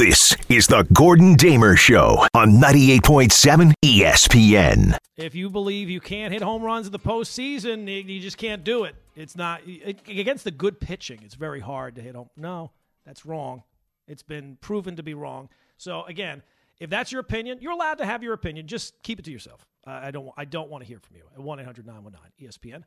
[0.00, 4.96] This is the Gordon Damer Show on 98.7 ESPN.
[5.18, 8.84] If you believe you can't hit home runs in the postseason, you- just can't do
[8.84, 8.96] it.
[9.14, 11.20] It's not against the good pitching.
[11.22, 12.30] It's very hard to hit home.
[12.34, 12.70] No,
[13.04, 13.62] that's wrong.
[14.08, 15.50] It's been proven to be wrong.
[15.76, 16.42] So again,
[16.78, 18.68] if that's your opinion, you're allowed to have your opinion.
[18.68, 19.66] Just keep it to yourself.
[19.84, 20.32] I don't.
[20.34, 21.24] I don't want to hear from you.
[21.34, 22.84] At one 919 ESPN.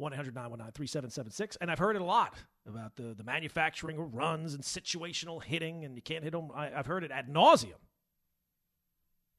[0.00, 1.56] 1 800 919 3776.
[1.60, 2.34] And I've heard it a lot
[2.66, 6.50] about the, the manufacturing of runs and situational hitting, and you can't hit them.
[6.54, 7.74] I, I've heard it ad nauseum.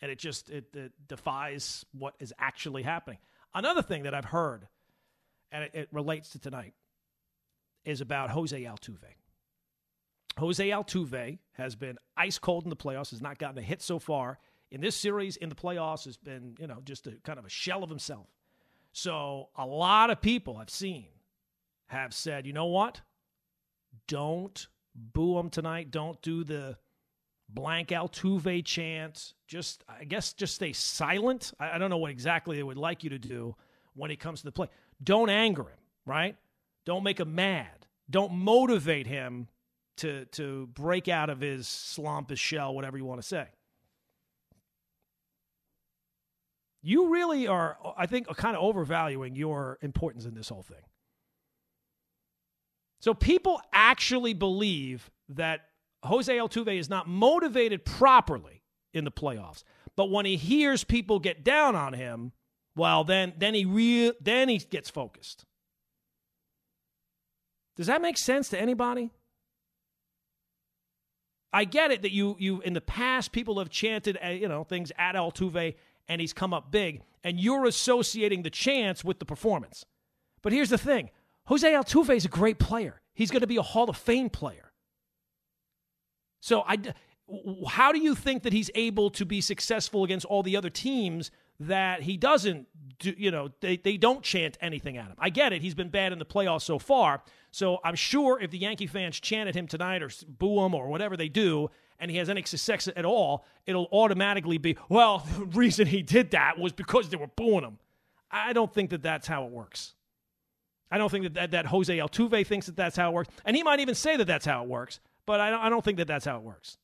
[0.01, 3.17] And it just it, it defies what is actually happening.
[3.53, 4.67] Another thing that I've heard,
[5.51, 6.73] and it, it relates to tonight,
[7.83, 9.15] is about Jose Altuve.
[10.37, 13.99] Jose Altuve has been ice cold in the playoffs, has not gotten a hit so
[13.99, 14.39] far.
[14.71, 17.49] In this series, in the playoffs, has been, you know, just a kind of a
[17.49, 18.27] shell of himself.
[18.91, 21.07] So a lot of people I've seen
[21.87, 23.01] have said, you know what?
[24.07, 25.91] Don't boo him tonight.
[25.91, 26.77] Don't do the
[27.49, 29.33] blank Altuve chant.
[29.47, 31.53] Just, I guess, just stay silent.
[31.59, 33.55] I, I don't know what exactly they would like you to do
[33.93, 34.67] when it comes to the play.
[35.03, 36.35] Don't anger him, right?
[36.85, 37.87] Don't make him mad.
[38.09, 39.47] Don't motivate him
[39.97, 43.47] to to break out of his slump, his shell, whatever you want to say.
[46.83, 50.83] You really are, I think, kind of overvaluing your importance in this whole thing.
[52.99, 55.61] So people actually believe that
[56.03, 59.63] Jose Altuve is not motivated properly in the playoffs.
[59.95, 62.31] But when he hears people get down on him,
[62.75, 65.45] well, then then he re- then he gets focused.
[67.75, 69.11] Does that make sense to anybody?
[71.53, 74.63] I get it that you you in the past people have chanted uh, you know
[74.63, 75.75] things at Altuve
[76.11, 79.85] and he's come up big and you're associating the chance with the performance.
[80.41, 81.09] But here's the thing.
[81.45, 82.99] Jose Altuve is a great player.
[83.13, 84.73] He's going to be a Hall of Fame player.
[86.41, 86.77] So I
[87.65, 91.31] how do you think that he's able to be successful against all the other teams
[91.61, 92.67] that he doesn't
[92.99, 95.15] do, you know, they, they don't chant anything at him.
[95.17, 95.61] I get it.
[95.61, 97.23] He's been bad in the playoffs so far.
[97.51, 100.89] So I'm sure if the Yankee fans chant at him tonight or boo him or
[100.89, 101.69] whatever they do,
[102.01, 106.31] and he has any success at all, it'll automatically be, well, the reason he did
[106.31, 107.77] that was because they were booing him.
[108.29, 109.93] I don't think that that's how it works.
[110.89, 113.29] I don't think that, that, that Jose Altuve thinks that that's how it works.
[113.45, 115.83] And he might even say that that's how it works, but I don't, I don't
[115.83, 116.77] think that that's how it works.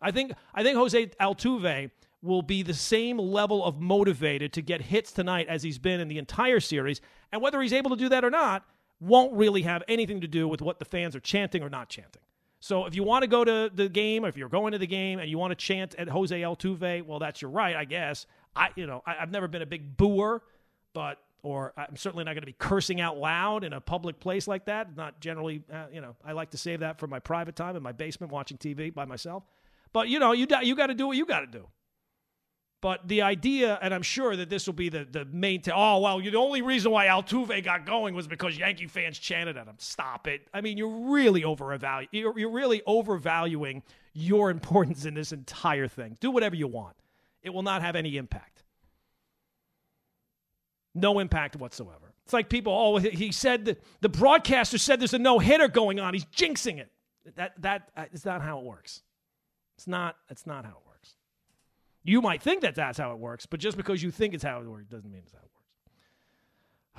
[0.00, 1.90] I think, I think Jose Altuve
[2.22, 6.08] will be the same level of motivated to get hits tonight as he's been in
[6.08, 7.00] the entire series.
[7.32, 8.64] And whether he's able to do that or not
[9.00, 12.22] won't really have anything to do with what the fans are chanting or not chanting.
[12.60, 14.86] So if you want to go to the game, or if you're going to the
[14.86, 18.26] game and you want to chant at Jose Altuve, well, that's your right, I guess.
[18.56, 20.42] I, you know, I, have never been a big booer,
[20.92, 24.48] but or I'm certainly not going to be cursing out loud in a public place
[24.48, 24.96] like that.
[24.96, 27.82] Not generally, uh, you know, I like to save that for my private time in
[27.82, 29.44] my basement watching TV by myself.
[29.92, 31.66] But you know, you you got to do what you got to do.
[32.80, 35.60] But the idea, and I'm sure that this will be the, the main.
[35.62, 39.56] T- oh well, the only reason why Altuve got going was because Yankee fans chanted
[39.56, 39.74] at him.
[39.78, 40.46] Stop it!
[40.54, 41.40] I mean, you're really.
[41.40, 46.16] You're, you're really overvaluing your importance in this entire thing.
[46.20, 46.94] Do whatever you want.
[47.42, 48.62] It will not have any impact.
[50.94, 52.14] No impact whatsoever.
[52.24, 52.72] It's like people.
[52.72, 56.14] Oh, he said that the broadcaster said there's a no hitter going on.
[56.14, 56.92] He's jinxing it.
[57.34, 59.02] That that uh, is not how it works.
[59.76, 60.16] It's not.
[60.30, 60.87] It's not how it works.
[62.08, 64.62] You might think that that's how it works, but just because you think it's how
[64.62, 65.50] it works doesn't mean it's how it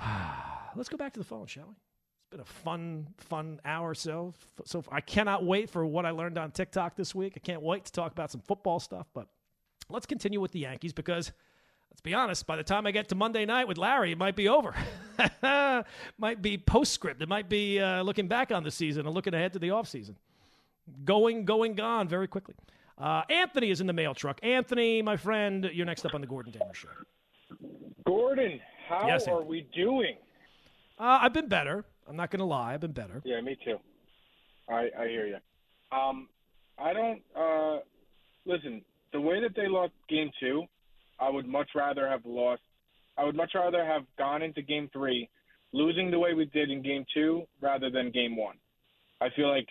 [0.06, 0.36] works.
[0.76, 1.74] Let's go back to the phone, shall we?
[1.74, 4.34] It's been a fun, fun hour so.
[4.66, 7.32] So I cannot wait for what I learned on TikTok this week.
[7.34, 9.08] I can't wait to talk about some football stuff.
[9.12, 9.26] But
[9.88, 11.32] let's continue with the Yankees because
[11.90, 14.36] let's be honest, by the time I get to Monday night with Larry, it might
[14.36, 14.76] be over.
[16.18, 17.20] might be postscript.
[17.20, 20.14] It might be uh, looking back on the season and looking ahead to the offseason.
[21.04, 22.54] Going, going, gone very quickly.
[23.00, 24.38] Uh, Anthony is in the mail truck.
[24.42, 26.88] Anthony, my friend, you're next up on the Gordon Damer Show.
[28.06, 30.16] Gordon, how Yes, are we doing?
[30.98, 31.84] Uh, I've been better.
[32.08, 32.74] I'm not going to lie.
[32.74, 33.22] I've been better.
[33.24, 33.76] Yeah, me too.
[34.68, 35.36] I I hear you.
[35.96, 36.28] Um,
[36.78, 37.22] I don't.
[37.34, 37.78] Uh,
[38.44, 38.82] listen,
[39.12, 40.64] the way that they lost Game Two,
[41.18, 42.62] I would much rather have lost.
[43.16, 45.28] I would much rather have gone into Game Three,
[45.72, 48.56] losing the way we did in Game Two, rather than Game One.
[49.20, 49.68] I feel like,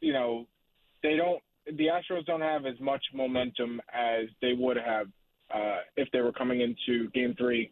[0.00, 0.46] you know,
[1.02, 1.40] they don't.
[1.66, 5.06] The Astros don't have as much momentum as they would have
[5.54, 7.70] uh, if they were coming into Game Three,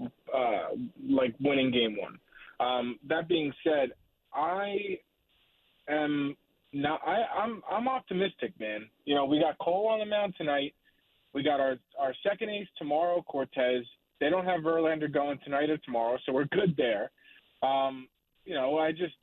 [0.00, 0.76] uh,
[1.08, 2.18] like winning Game One.
[2.58, 3.90] Um, that being said,
[4.34, 4.98] I
[5.88, 6.36] am
[6.72, 7.00] not.
[7.06, 8.88] I, I'm I'm optimistic, man.
[9.04, 10.74] You know, we got Cole on the mound tonight.
[11.32, 13.84] We got our our second ace tomorrow, Cortes.
[14.20, 17.10] They don't have Verlander going tonight or tomorrow, so we're good there.
[17.62, 18.08] Um,
[18.44, 19.14] you know, I just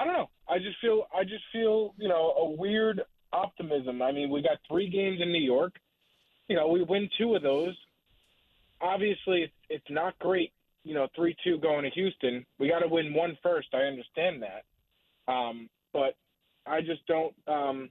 [0.00, 0.30] I don't know.
[0.48, 3.02] I just feel I just feel you know a weird
[3.32, 4.00] optimism.
[4.00, 5.74] I mean, we got three games in New York.
[6.48, 7.76] You know, we win two of those.
[8.80, 10.52] Obviously, it's not great.
[10.84, 12.46] You know, three two going to Houston.
[12.58, 13.68] We got to win one first.
[13.74, 16.16] I understand that, um, but
[16.66, 17.34] I just don't.
[17.46, 17.90] Um,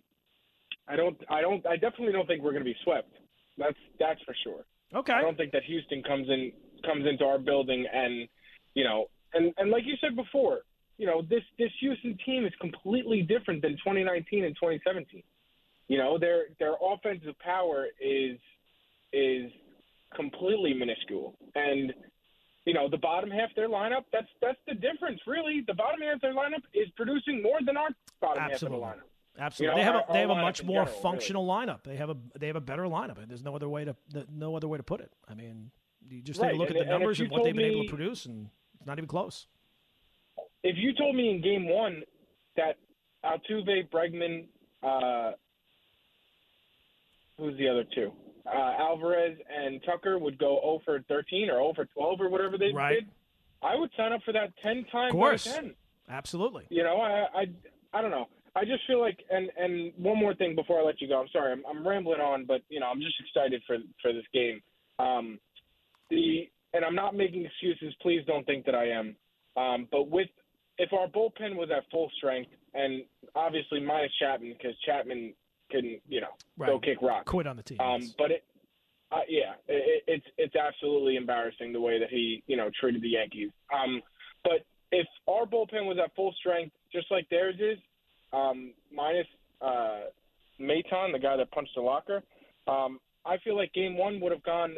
[0.88, 1.16] I don't.
[1.30, 1.66] I don't.
[1.68, 3.14] I definitely don't think we're going to be swept.
[3.60, 4.66] That's that's for sure.
[4.96, 5.14] Okay.
[5.14, 6.52] I don't think that Houston comes in
[6.84, 8.28] comes into our building and
[8.74, 10.62] you know and and like you said before,
[11.00, 15.24] you know this this Houston team is completely different than 2019 and 2017.
[15.88, 18.38] You know their their offensive power is
[19.12, 19.50] is
[20.16, 21.94] completely minuscule and
[22.66, 26.02] you know the bottom half of their lineup that's that's the difference really the bottom
[26.02, 27.90] half of their lineup is producing more than our
[28.22, 28.82] bottom Absolutely.
[28.86, 29.10] half of the lineup
[29.42, 31.84] Absolutely, You know, they have a they have a much more general, functional lineup.
[31.84, 33.26] They have a they have a better lineup.
[33.28, 33.96] There's no other way to
[34.32, 35.12] no other way to put it.
[35.30, 35.72] I mean,
[36.10, 37.66] you just take Right, a look and- at the and numbers and what they've been
[37.72, 39.48] able to produce, and it's not even close.
[40.64, 42.04] If you told me in game one
[42.58, 42.76] that
[43.26, 44.46] Altuve, Bregman,
[44.84, 45.32] uh,
[47.38, 48.12] who's the other two?
[48.46, 52.58] Uh, Alvarez and Tucker would go 0 for 13 or 0 for 12 or whatever
[52.58, 52.96] they Right.
[53.02, 53.10] did,
[53.62, 55.48] I would sign up for that 10 times Of course.
[55.48, 55.76] out of 10.
[56.10, 56.66] Absolutely.
[56.70, 57.46] You know, I, I,
[57.94, 58.28] I don't know.
[58.56, 61.22] I just feel like, and and one more thing before I let you go.
[61.22, 64.26] I'm sorry, I'm, I'm rambling on, but you know, I'm just excited for for this
[64.34, 64.60] game.
[64.98, 65.40] Um,
[66.10, 67.94] the and I'm not making excuses.
[68.02, 69.16] Please don't think that I am.
[69.56, 70.30] Um, but with
[70.80, 73.04] if our bullpen was at full strength, and
[73.36, 75.34] obviously minus Chapman because Chapman
[75.70, 77.30] can you know go kick rocks.
[77.30, 77.80] Quit on the team.
[77.80, 78.16] Um, yes.
[78.18, 78.44] but it,
[79.12, 83.10] uh, yeah, it, it's it's absolutely embarrassing the way that he you know treated the
[83.10, 83.52] Yankees.
[83.74, 84.02] Um,
[84.44, 87.78] but if our bullpen was at full strength, just like theirs is,
[88.34, 89.28] um, minus
[89.62, 90.08] uh,
[90.60, 92.24] Maton, the guy that punched the locker,
[92.68, 94.78] um, I feel like Game One would have gone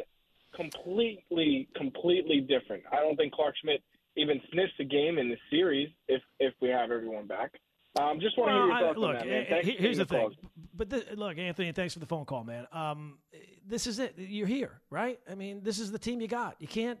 [0.54, 2.82] completely, completely different.
[2.92, 3.82] I don't think Clarke Schmidt
[4.16, 7.52] even sniffs a game in the series if if we have everyone back.
[8.00, 9.46] Um, just want to hear Well, your I- thoughts look, on that, man.
[9.50, 10.20] eh, he- here's the thing.
[10.20, 10.34] calls.
[10.74, 12.66] But the, look, Anthony, thanks for the phone call, man.
[12.72, 13.18] Um,
[13.66, 14.14] this is it.
[14.16, 15.20] You're here, right?
[15.30, 16.56] I mean, this is the team you got.
[16.58, 16.98] You can't,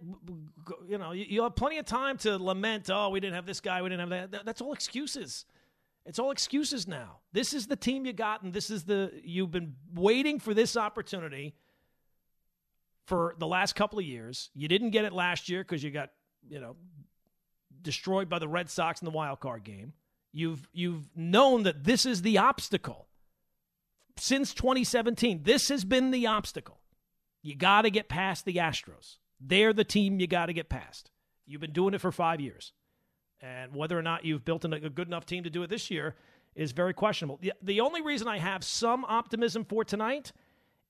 [0.86, 2.90] you know, you, you have plenty of time to lament.
[2.92, 3.80] Oh, we didn't have this guy.
[3.80, 4.30] We didn't have that.
[4.32, 5.46] That- That's all excuses.
[6.04, 7.20] It's all excuses now.
[7.32, 10.76] This is the team you got, and this is the you've been waiting for this
[10.76, 11.54] opportunity
[13.06, 14.50] for the last couple of years.
[14.54, 16.10] You didn't get it last year because you got,
[16.48, 16.76] you know,
[17.82, 19.92] destroyed by the Red Sox in the wild card game.
[20.32, 23.06] You've you've known that this is the obstacle
[24.16, 25.42] since 2017.
[25.42, 26.78] This has been the obstacle.
[27.42, 29.18] You got to get past the Astros.
[29.40, 31.10] They're the team you got to get past.
[31.46, 32.72] You've been doing it for five years,
[33.40, 36.14] and whether or not you've built a good enough team to do it this year
[36.54, 37.38] is very questionable.
[37.42, 40.32] The, the only reason I have some optimism for tonight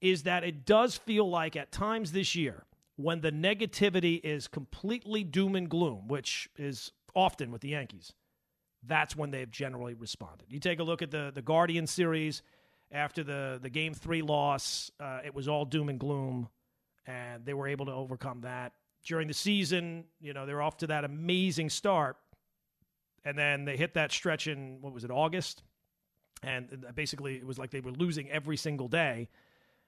[0.01, 2.65] is that it does feel like at times this year
[3.03, 8.13] when the negativity is completely doom and gloom, which is often with the Yankees,
[8.85, 10.47] that's when they've generally responded.
[10.49, 12.43] You take a look at the the Guardian series
[12.91, 16.49] after the the game three loss, uh, it was all doom and gloom,
[17.07, 18.73] and they were able to overcome that
[19.05, 20.05] during the season.
[20.21, 22.17] You know, they're off to that amazing start,
[23.25, 25.63] and then they hit that stretch in what was it August,
[26.43, 29.29] and basically it was like they were losing every single day.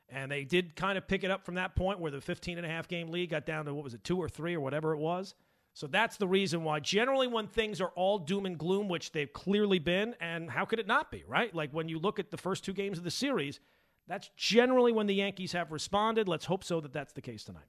[0.09, 2.67] And they did kind of pick it up from that point where the 15 and
[2.67, 4.93] a half game lead got down to what was it, two or three or whatever
[4.93, 5.35] it was.
[5.73, 9.33] So that's the reason why generally when things are all doom and gloom, which they've
[9.33, 11.53] clearly been, and how could it not be, right?
[11.53, 13.59] Like when you look at the first two games of the series,
[14.07, 16.29] that's generally when the Yankees have responded.
[16.29, 17.67] Let's hope so that that's the case tonight.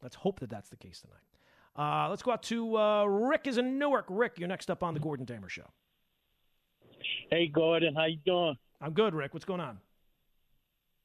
[0.00, 1.16] Let's hope that that's the case tonight.
[1.74, 4.06] Uh, let's go out to uh, Rick is in Newark.
[4.08, 5.68] Rick, you're next up on the Gordon Damer Show.
[7.30, 8.56] Hey Gordon, how you doing?
[8.80, 9.34] I'm good, Rick.
[9.34, 9.78] What's going on?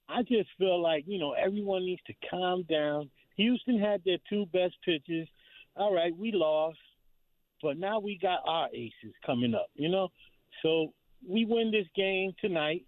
[0.09, 3.09] I just feel like you know everyone needs to calm down.
[3.37, 5.27] Houston had their two best pitchers.
[5.75, 6.77] All right, we lost,
[7.61, 9.67] but now we got our aces coming up.
[9.75, 10.09] You know,
[10.61, 10.93] so
[11.27, 12.85] we win this game tonight,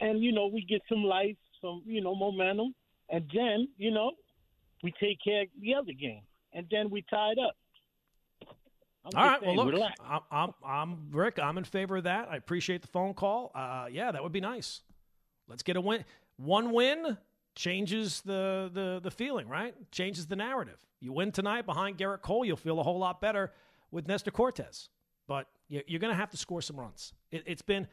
[0.00, 2.74] and you know we get some life, some you know momentum,
[3.08, 4.12] and then you know
[4.82, 7.56] we take care of the other game, and then we tie it up.
[9.04, 9.42] I'm All right.
[9.42, 9.94] Well, look, relax.
[10.04, 11.38] I'm, I'm, I'm Rick.
[11.38, 12.28] I'm in favor of that.
[12.30, 13.50] I appreciate the phone call.
[13.54, 14.82] Uh, yeah, that would be nice.
[15.50, 16.04] Let's get a win.
[16.36, 17.18] One win
[17.56, 19.74] changes the, the the feeling, right?
[19.90, 20.78] Changes the narrative.
[21.00, 23.52] You win tonight behind Gerrit Cole, you'll feel a whole lot better
[23.90, 24.88] with Nestor Cortes.
[25.26, 27.12] But you- you're going to have to score some runs.
[27.30, 27.88] It, it's been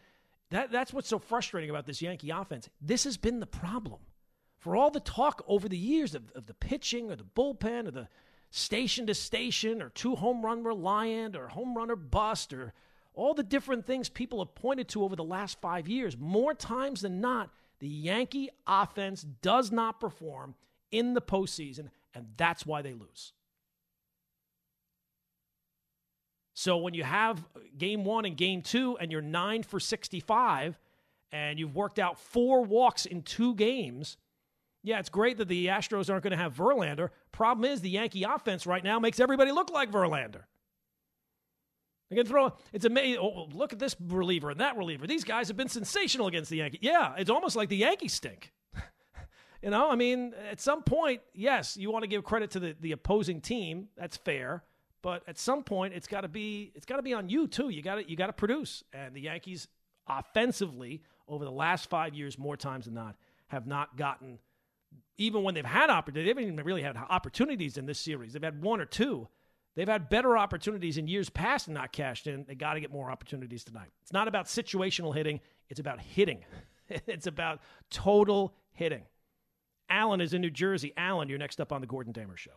[0.52, 0.72] that.
[0.72, 2.70] That's what's so frustrating about this Yankee offense.
[2.80, 4.00] This has been the problem
[4.60, 7.92] for all the talk over the years of, of the pitching or the bullpen or
[7.92, 8.08] the
[8.50, 12.74] station to station or two home run reliant or home run bust or
[13.18, 16.18] all the different things people have pointed to over the last five years.
[16.18, 20.56] More times than not, the Yankee offense does not perform
[20.92, 23.34] in the postseason, and that's why they lose.
[26.54, 27.44] So when you have
[27.78, 30.80] game one and game two and you're nine for 65,
[31.32, 34.18] and you've worked out four walks in two games.
[34.84, 37.10] Yeah, it's great that the Astros aren't going to have Verlander.
[37.32, 40.44] Problem is, the Yankee offense right now makes everybody look like Verlander.
[42.10, 42.54] They can throw.
[42.72, 43.20] It's amazing.
[43.20, 45.08] Oh, oh, look at this reliever and that reliever.
[45.08, 46.80] These guys have been sensational against the Yankees.
[46.82, 48.54] Yeah, it's almost like the Yankees stink.
[49.62, 52.76] you know, I mean, at some point, yes, you want to give credit to the,
[52.80, 53.90] the opposing team.
[53.98, 54.64] That's fair.
[55.02, 57.70] But at some point, it's got to be it's got to be on you too.
[57.70, 58.84] You got to you got to produce.
[58.94, 59.68] And the Yankees,
[60.08, 63.16] offensively, over the last five years, more times than not,
[63.48, 64.40] have not gotten.
[65.18, 68.34] Even when they've had opportunities, they haven't even really had opportunities in this series.
[68.34, 69.28] They've had one or two
[69.78, 72.46] They've had better opportunities in years past and not cashed in.
[72.48, 73.92] They got to get more opportunities tonight.
[74.02, 76.44] It's not about situational hitting, it's about hitting.
[76.90, 79.04] it's about total hitting.
[79.88, 80.94] Alan is in New Jersey.
[80.98, 82.52] Alan, you're next up on the Gordon Damer Show.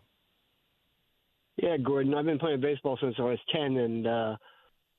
[1.59, 2.15] Yeah, Gordon.
[2.15, 4.37] I've been playing baseball since I was 10, and uh,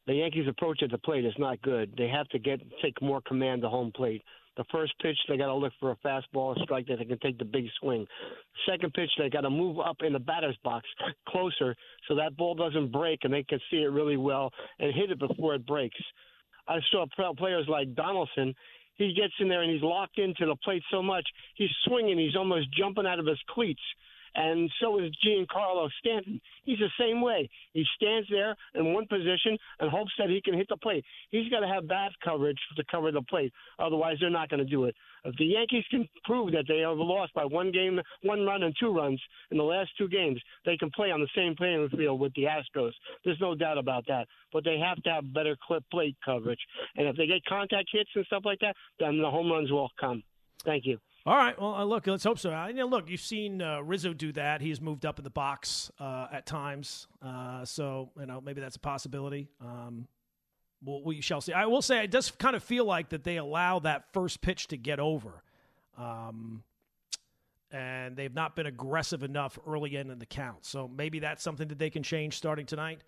[0.06, 1.92] the Yankees' approach at the plate is not good.
[1.98, 4.22] They have to get take more command of home plate.
[4.58, 7.20] The first pitch, they got to look for a fastball, a strike that they can
[7.20, 8.06] take the big swing.
[8.70, 10.88] Second pitch, they got to move up in the batter's box
[11.30, 11.76] closer
[12.08, 15.20] so that ball doesn't break and they can see it really well and hit it
[15.20, 15.98] before it breaks.
[16.68, 17.06] I saw
[17.38, 18.54] players like Donaldson.
[18.96, 22.36] He gets in there and he's locked into the plate so much, he's swinging, he's
[22.36, 23.82] almost jumping out of his cleats
[24.36, 26.40] and so is Giancarlo Stanton.
[26.64, 27.50] He's the same way.
[27.74, 31.04] He stands there in one position and hopes that he can hit the plate.
[31.32, 33.52] He's got to have bat coverage to cover the plate.
[33.80, 34.96] Otherwise, they're not going to do it.
[35.24, 38.76] If the Yankees can prove that they have lost by one game, one run, and
[38.80, 39.22] two runs
[39.52, 42.44] in the last two games, they can play on the same playing field with the
[42.44, 42.94] Astros.
[43.24, 44.28] There's no doubt about that.
[44.54, 46.60] But they have to have better clip plate coverage.
[46.96, 49.90] And if they get contact hits and stuff like that, then the home runs will
[50.00, 50.24] come.
[50.64, 51.00] Thank you.
[51.24, 51.60] All right.
[51.60, 52.50] Well, uh, look, let's hope so.
[52.66, 54.60] You know, look, you've seen uh, Rizzo do that.
[54.60, 57.08] He's moved up in the box uh, at times.
[57.22, 59.48] Uh, so, you know, maybe that's a possibility.
[59.62, 60.08] Um,
[60.84, 61.54] we'll, we shall see.
[61.54, 64.68] I will say it does kind of feel like that they allow that first pitch
[64.70, 65.44] to get over.
[65.96, 66.64] Um,
[67.72, 70.66] and they've not been aggressive enough early in, in the count.
[70.66, 73.04] So maybe that's something that they can change starting tonight.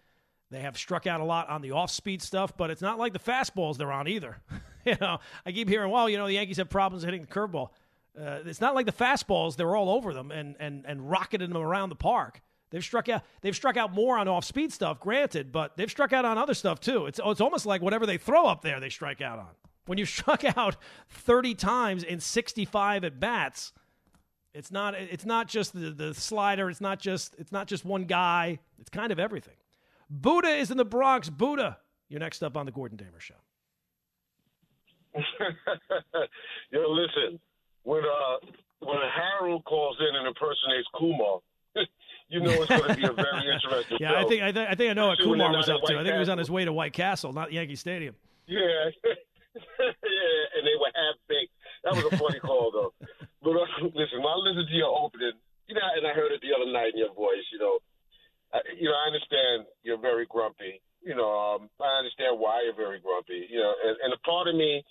[0.51, 3.11] They have struck out a lot on the off speed stuff, but it's not like
[3.11, 4.37] the fastballs they're on either.
[4.85, 5.17] you know,
[5.47, 7.69] I keep hearing, well, you know, the Yankees have problems hitting the curveball.
[8.19, 11.61] Uh, it's not like the fastballs; they're all over them and and and rocketing them
[11.61, 12.41] around the park.
[12.69, 13.23] They've struck out.
[13.41, 16.53] They've struck out more on off speed stuff, granted, but they've struck out on other
[16.53, 17.07] stuff too.
[17.07, 19.49] It's it's almost like whatever they throw up there, they strike out on.
[19.85, 20.77] When you struck out
[21.09, 23.73] thirty times in sixty five at bats,
[24.53, 26.69] it's not it's not just the, the slider.
[26.69, 28.59] It's not just it's not just one guy.
[28.79, 29.55] It's kind of everything.
[30.09, 31.29] Buddha is in the Bronx.
[31.29, 31.77] Buddha,
[32.09, 33.35] you're next up on the Gordon Damer Show.
[36.71, 37.39] Yo, listen
[37.83, 38.37] when uh
[38.79, 41.39] when Harold calls in and impersonates Kumar,
[42.29, 43.97] you know it's going to be a very interesting.
[43.99, 44.17] yeah, show.
[44.17, 45.93] I think I, th- I think I know what Kumar was up to.
[45.99, 48.15] I think he was on his way to White Castle, not Yankee Stadium.
[48.47, 48.59] Yeah,
[49.05, 51.53] yeah, and they were half baked.
[51.83, 52.93] That was a funny call though.
[53.41, 55.35] But uh, listen, when I listened to your opening,
[55.67, 57.79] you know, and I heard it the other night in your voice, you know,
[58.53, 60.81] I, you know, I understand you're very grumpy.
[61.03, 63.47] You know, um, I understand why you're very grumpy.
[63.49, 64.83] You know, and, and a part of me,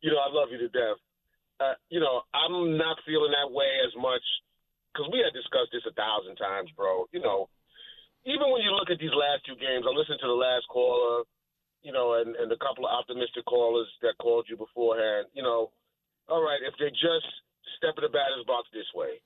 [0.00, 0.96] you know, I love you to death
[1.60, 4.24] uh, you know, I'm not feeling that way as much
[4.90, 7.04] because we had discussed this a thousand times, bro.
[7.12, 7.52] You know,
[8.24, 11.28] even when you look at these last two games, I listened to the last caller,
[11.84, 15.28] you know, and, and a couple of optimistic callers that called you beforehand.
[15.36, 15.70] You know,
[16.28, 17.28] all right, if they just
[17.76, 19.20] step in the batter's box this way,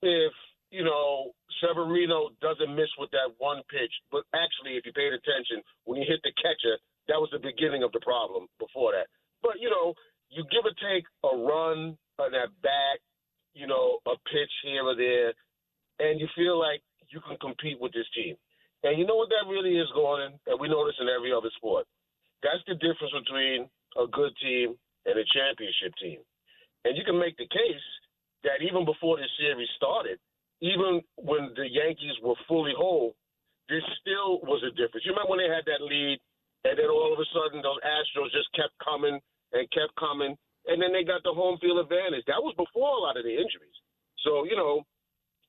[0.00, 0.32] if
[0.72, 5.60] you know Severino doesn't miss with that one pitch, but actually, if you paid attention,
[5.84, 6.80] when he hit the catcher,
[7.12, 9.08] that was the beginning of the problem before that.
[9.44, 9.92] But you know,
[10.34, 12.98] you give or take a run on that bat,
[13.54, 15.32] you know, a pitch here or there,
[16.02, 18.34] and you feel like you can compete with this team.
[18.82, 21.86] And you know what that really is, Gordon, and we this in every other sport.
[22.42, 24.76] That's the difference between a good team
[25.06, 26.20] and a championship team.
[26.84, 27.86] And you can make the case
[28.44, 30.20] that even before this series started,
[30.60, 33.16] even when the Yankees were fully whole,
[33.68, 35.08] there still was a difference.
[35.08, 36.20] You remember when they had that lead,
[36.68, 39.16] and then all of a sudden those Astros just kept coming
[39.52, 40.36] and kept coming.
[40.66, 42.24] And then they got the home field advantage.
[42.26, 43.76] That was before a lot of the injuries.
[44.24, 44.82] So, you know,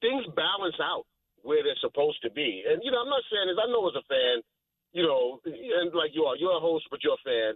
[0.04, 1.08] things balance out
[1.46, 2.66] where they're supposed to be.
[2.68, 4.44] And, you know, I'm not saying this, I know as a fan,
[4.92, 7.54] you know, and like you are, you're a host, but you're a fan.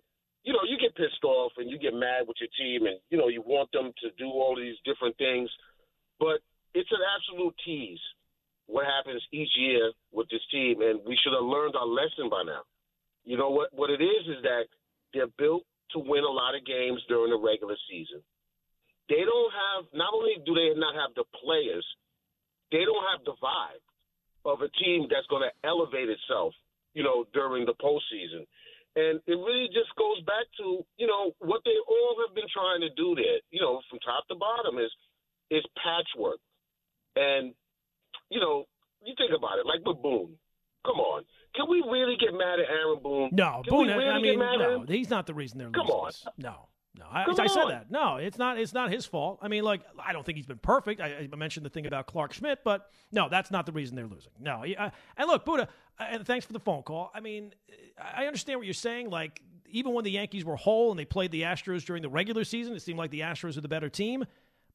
[0.47, 3.17] You know, you get pissed off and you get mad with your team and, you
[3.17, 5.51] know, you want them to do all these different things.
[6.19, 6.39] But
[6.73, 7.99] it's an absolute tease
[8.67, 10.79] what happens each year with this team.
[10.79, 12.63] And we should have learned our lesson by now.
[13.25, 14.71] You know, what, what it is is that
[15.13, 18.21] they're built to win a lot of games during the regular season.
[19.09, 21.85] They don't have, not only do they not have the players,
[22.71, 23.83] they don't have the vibe
[24.45, 26.53] of a team that's going to elevate itself,
[26.93, 28.45] you know, during the postseason.
[28.95, 32.81] And it really just goes back to, you know, what they all have been trying
[32.81, 34.91] to do there, you know, from top to bottom is
[35.49, 36.37] is patchwork.
[37.15, 37.53] And,
[38.29, 38.65] you know,
[39.03, 40.37] you think about it, like with Boone.
[40.85, 41.23] Come on.
[41.55, 43.29] Can we really get mad at Aaron Boone?
[43.31, 43.87] No, Can Boone.
[43.87, 46.25] really I get mean, no, he's not the reason they're Come losing.
[46.25, 46.55] Come on.
[46.55, 46.55] No,
[46.97, 47.05] no.
[47.11, 47.89] I, I said that.
[47.89, 48.59] No, it's not.
[48.59, 49.39] It's not his fault.
[49.41, 51.01] I mean, like, I don't think he's been perfect.
[51.01, 54.07] I, I mentioned the thing about Clarke Schmidt, but no, that's not the reason they're
[54.07, 54.31] losing.
[54.39, 54.63] No.
[54.63, 55.67] I, and look, Buddha,
[55.99, 57.11] and thanks for the phone call.
[57.13, 57.53] I mean,
[57.99, 59.09] I understand what you're saying.
[59.09, 59.41] Like,
[59.71, 62.75] even when the Yankees were whole and they played the Astros during the regular season,
[62.75, 64.25] it seemed like the Astros were the better team.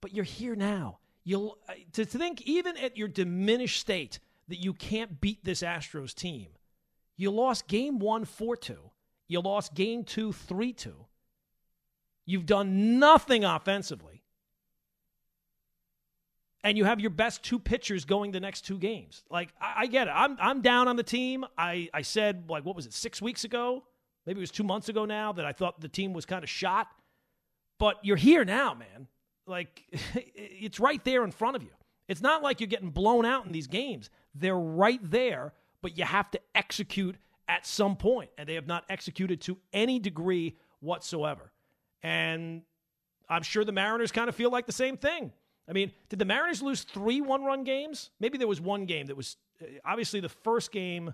[0.00, 0.98] But you're here now.
[1.24, 1.56] You'll
[1.92, 6.48] to, to think even at your diminished state that you can't beat this Astros team.
[7.16, 8.76] You lost game one 4 2.
[9.28, 10.94] You lost game two 3 2.
[12.26, 14.22] You've done nothing offensively.
[16.62, 19.22] And you have your best two pitchers going the next two games.
[19.28, 20.12] Like, I, I get it.
[20.14, 21.44] I'm, I'm down on the team.
[21.58, 23.84] I, I said, like, what was it, six weeks ago?
[24.24, 26.48] Maybe it was two months ago now that I thought the team was kind of
[26.48, 26.88] shot.
[27.78, 29.08] But you're here now, man.
[29.46, 29.82] Like,
[30.34, 31.70] it's right there in front of you.
[32.08, 34.08] It's not like you're getting blown out in these games.
[34.34, 35.52] They're right there,
[35.84, 37.14] but you have to execute
[37.46, 41.52] at some point, and they have not executed to any degree whatsoever.
[42.02, 42.62] And
[43.28, 45.30] I'm sure the Mariners kind of feel like the same thing.
[45.68, 48.08] I mean, did the Mariners lose three one run games?
[48.18, 51.12] Maybe there was one game that was uh, obviously the first game.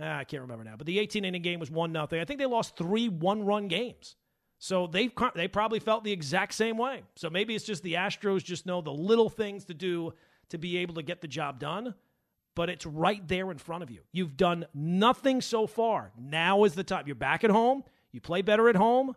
[0.00, 2.20] ah, I can't remember now, but the 18 inning game was one nothing.
[2.20, 4.14] I think they lost three one run games.
[4.60, 7.02] So they they probably felt the exact same way.
[7.16, 10.14] So maybe it's just the Astros just know the little things to do
[10.50, 11.96] to be able to get the job done.
[12.54, 14.00] But it's right there in front of you.
[14.12, 16.12] You've done nothing so far.
[16.16, 17.04] Now is the time.
[17.06, 17.82] You're back at home.
[18.12, 19.16] You play better at home.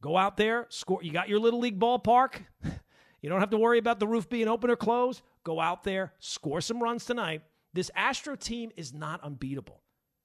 [0.00, 1.00] Go out there, score.
[1.02, 2.40] You got your little league ballpark.
[3.22, 5.22] You don't have to worry about the roof being open or closed.
[5.44, 7.42] Go out there, score some runs tonight.
[7.72, 9.82] This Astro team is not unbeatable.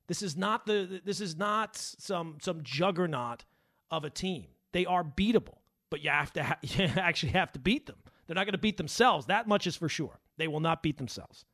[0.07, 3.43] This is not the this is not some some juggernaut
[3.91, 4.45] of a team.
[4.71, 5.57] They are beatable,
[5.89, 7.97] but you have to ha- you actually have to beat them.
[8.27, 9.27] They're not going to beat themselves.
[9.27, 10.19] That much is for sure.
[10.37, 11.45] They will not beat themselves.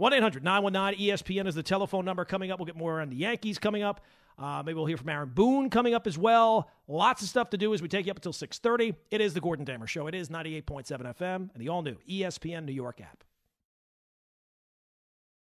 [0.00, 2.58] 1 800 919 ESPN is the telephone number coming up.
[2.58, 4.00] We'll get more on the Yankees coming up.
[4.38, 6.70] Uh, maybe we'll hear from Aaron Boone coming up as well.
[6.88, 8.94] Lots of stuff to do as we take you up until 6.30.
[9.10, 10.06] It is the Gordon Damer Show.
[10.06, 13.24] It is 98.7 FM and the all-new ESPN New York app.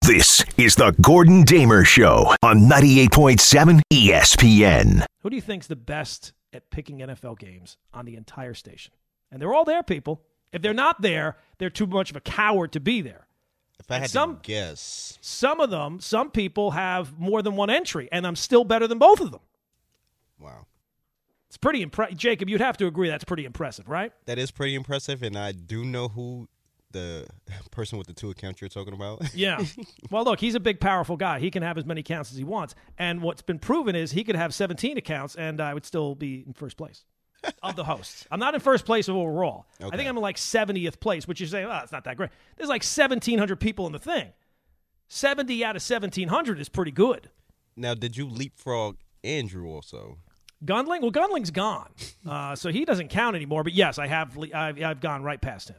[0.02, 5.06] This is the Gordon Damer Show on 98.7 ESPN.
[5.22, 8.92] Who do you think's the best at picking NFL games on the entire station?
[9.30, 10.20] And they're all there, people.
[10.52, 13.28] If they're not there, they're too much of a coward to be there.
[13.80, 17.68] If I had some- to guess, Some of them, some people have more than one
[17.70, 19.40] entry, and I'm still better than both of them.
[20.38, 20.66] wow,
[21.48, 22.16] It's pretty impressive.
[22.16, 24.12] Jacob, you'd have to agree that's pretty impressive, right?
[24.26, 26.48] that is pretty impressive, and I do know who
[26.92, 27.26] the
[27.70, 29.22] person with the two accounts you're talking about.
[29.34, 29.64] Yeah.
[30.10, 31.40] well, look, he's a big, powerful guy.
[31.40, 32.74] He can have as many accounts as he wants.
[32.98, 36.44] And what's been proven is he could have 17 accounts, and I would still be
[36.46, 37.04] in first place
[37.62, 38.26] of the hosts.
[38.30, 39.66] I'm not in first place overall.
[39.80, 42.30] I think I'm in like 70th place, which you say, oh, it's not that great.
[42.56, 44.28] There's like 1,700 people in the thing.
[45.08, 47.30] 70 out of 1,700 is pretty good.
[47.76, 50.18] now, did you leapfrog Andrew also?
[50.64, 51.00] Gunling?
[51.02, 51.90] Well, Gunling's gone,
[52.28, 53.64] uh, so he doesn't count anymore.
[53.64, 54.38] But yes, I have.
[54.54, 55.76] I've, I've gone right past him.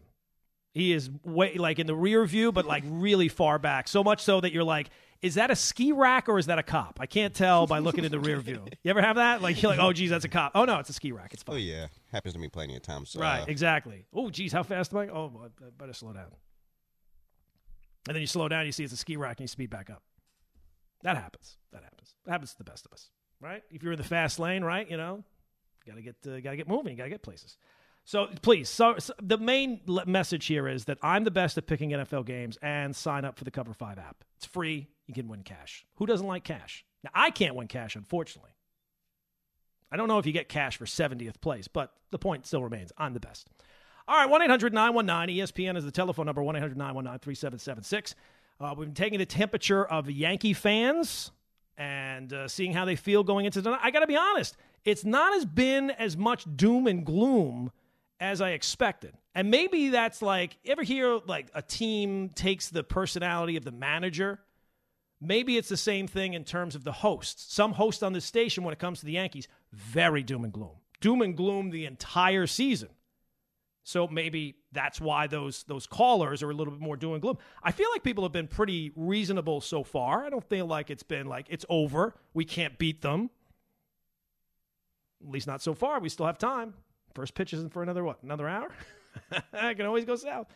[0.73, 3.87] He is way like in the rear view, but like really far back.
[3.87, 4.89] So much so that you're like,
[5.23, 6.99] is that a ski rack or is that a cop?
[6.99, 8.65] I can't tell by looking in the rear view.
[8.83, 9.41] You ever have that?
[9.41, 10.51] Like you're like, oh, geez, that's a cop.
[10.53, 11.33] Oh no, it's a ski rack.
[11.33, 11.55] It's fine.
[11.55, 13.11] Oh yeah, happens to me plenty of times.
[13.11, 14.05] So, Right, uh, exactly.
[14.13, 15.07] Oh, geez, how fast am I?
[15.07, 16.27] Oh, I better slow down.
[18.07, 19.89] And then you slow down, you see it's a ski rack, and you speed back
[19.89, 20.03] up.
[21.03, 21.57] That happens.
[21.71, 22.15] That happens.
[22.25, 23.09] That happens to the best of us,
[23.39, 23.63] right?
[23.71, 24.89] If you're in the fast lane, right?
[24.89, 25.23] You know,
[25.85, 26.91] you got to get uh, got to get moving.
[26.91, 27.57] You got to get places.
[28.05, 31.91] So please, so, so the main message here is that I'm the best at picking
[31.91, 34.25] NFL games, and sign up for the Cover Five app.
[34.35, 34.87] It's free.
[35.07, 35.85] You can win cash.
[35.95, 36.85] Who doesn't like cash?
[37.03, 38.51] Now I can't win cash, unfortunately.
[39.91, 42.91] I don't know if you get cash for 70th place, but the point still remains.
[42.97, 43.47] I'm the best.
[44.07, 48.15] All right, 1 800 919 ESPN is the telephone number 1 800 919 3776.
[48.59, 51.31] Uh, We've been taking the temperature of Yankee fans
[51.77, 53.79] and uh, seeing how they feel going into tonight.
[53.81, 57.71] I got to be honest, it's not as been as much doom and gloom
[58.19, 59.13] as I expected.
[59.35, 64.39] And maybe that's like, ever hear like a team takes the personality of the manager?
[65.25, 67.53] Maybe it's the same thing in terms of the hosts.
[67.53, 70.75] Some hosts on this station, when it comes to the Yankees, very doom and gloom.
[70.99, 72.89] Doom and gloom the entire season.
[73.83, 77.37] So maybe that's why those those callers are a little bit more doom and gloom.
[77.61, 80.25] I feel like people have been pretty reasonable so far.
[80.25, 82.15] I don't feel like it's been like it's over.
[82.33, 83.29] We can't beat them.
[85.21, 85.99] At least not so far.
[85.99, 86.73] We still have time.
[87.13, 88.23] First pitch isn't for another what?
[88.23, 88.71] Another hour?
[89.53, 90.47] I can always go south.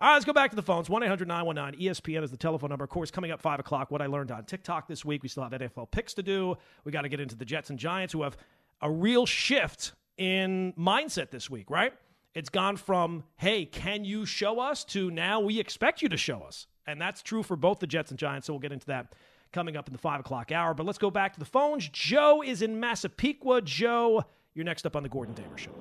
[0.00, 0.88] All right, let's go back to the phones.
[0.88, 2.84] 1 800 919 ESPN is the telephone number.
[2.84, 5.22] Of course, coming up 5 o'clock, what I learned on TikTok this week.
[5.22, 6.56] We still have NFL picks to do.
[6.84, 8.38] We got to get into the Jets and Giants, who have
[8.80, 11.92] a real shift in mindset this week, right?
[12.34, 16.40] It's gone from, hey, can you show us, to now we expect you to show
[16.40, 16.66] us.
[16.86, 18.46] And that's true for both the Jets and Giants.
[18.46, 19.12] So we'll get into that
[19.52, 20.72] coming up in the 5 o'clock hour.
[20.72, 21.86] But let's go back to the phones.
[21.90, 23.60] Joe is in Massapequa.
[23.60, 25.74] Joe, you're next up on the Gordon Damer Show.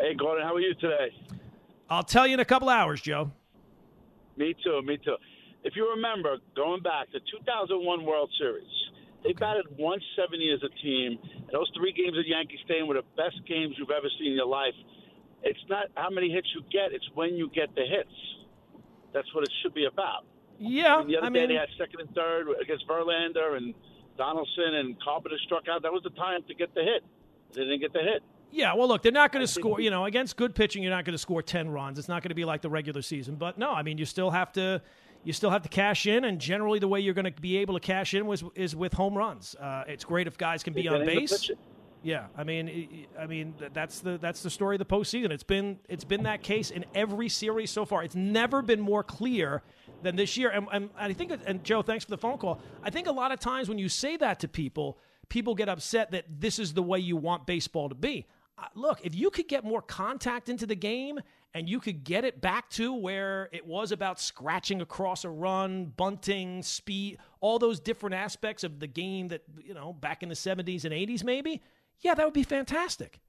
[0.00, 1.14] Hey, Gordon, how are you today?
[1.92, 3.30] I'll tell you in a couple hours, Joe.
[4.38, 5.16] Me too, me too.
[5.62, 8.72] If you remember, going back to 2001 World Series,
[9.22, 11.18] they batted 170 as a team.
[11.20, 14.40] And those three games at Yankee Stadium were the best games you've ever seen in
[14.40, 14.72] your life.
[15.42, 18.16] It's not how many hits you get; it's when you get the hits.
[19.12, 20.24] That's what it should be about.
[20.58, 23.74] Yeah, mean, the other I day mean, they had second and third against Verlander and
[24.16, 25.82] Donaldson and Carpenter struck out.
[25.82, 27.04] That was the time to get the hit.
[27.52, 28.24] They didn't get the hit.
[28.54, 29.80] Yeah, well, look, they're not going to score.
[29.80, 31.98] You know, against good pitching, you're not going to score ten runs.
[31.98, 33.36] It's not going to be like the regular season.
[33.36, 34.82] But no, I mean, you still have to,
[35.24, 37.74] you still have to cash in, and generally, the way you're going to be able
[37.74, 39.54] to cash in was is with home runs.
[39.58, 41.50] Uh, it's great if guys can be on base.
[42.04, 45.30] Yeah, I mean, i- mean that's the that's the story of the postseason.
[45.30, 48.02] It's been it's been that case in every series so far.
[48.02, 49.62] It's never been more clear
[50.02, 50.50] than this year.
[50.50, 52.60] And, and I think, and Joe, thanks for the phone call.
[52.82, 56.10] I think a lot of times when you say that to people, people get upset
[56.10, 58.26] that this is the way you want baseball to be.
[58.74, 61.18] Look, if you could get more contact into the game
[61.54, 65.86] and you could get it back to where it was about scratching across a run,
[65.96, 70.34] bunting, speed, all those different aspects of the game that, you know, back in the
[70.34, 71.62] 70s and 80s maybe,
[72.00, 73.20] yeah, that would be fantastic.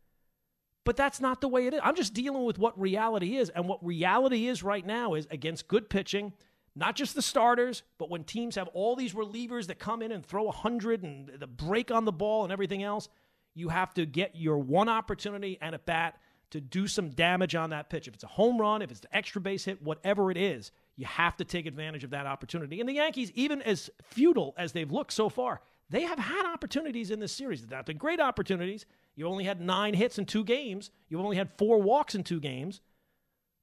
[0.86, 1.80] But that's not the way it is.
[1.84, 3.50] I'm just dealing with what reality is.
[3.50, 6.34] And what reality is right now is against good pitching,
[6.76, 10.26] not just the starters, but when teams have all these relievers that come in and
[10.26, 13.08] throw 100 and the break on the ball and everything else,
[13.56, 16.20] you have to get your one opportunity and a bat
[16.52, 18.08] to do some damage on that pitch.
[18.08, 21.06] If it's a home run, if it's an extra base hit, whatever it is, you
[21.06, 22.80] have to take advantage of that opportunity.
[22.80, 27.12] And the Yankees, even as futile as they've looked so far, they have had opportunities
[27.12, 27.62] in this series.
[27.62, 28.86] They've not been great opportunities.
[29.16, 30.92] You only had nine hits in two games.
[31.10, 32.82] You've only had four walks in two games.